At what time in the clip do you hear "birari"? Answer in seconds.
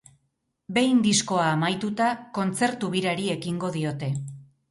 2.97-3.31